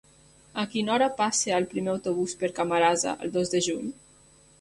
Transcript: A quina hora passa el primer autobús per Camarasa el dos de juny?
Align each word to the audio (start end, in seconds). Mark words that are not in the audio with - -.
A 0.59 0.63
quina 0.69 0.93
hora 0.93 1.09
passa 1.19 1.53
el 1.57 1.67
primer 1.73 1.91
autobús 1.93 2.33
per 2.39 2.49
Camarasa 2.61 3.13
el 3.27 3.35
dos 3.37 3.53
de 3.53 3.63
juny? 3.67 3.93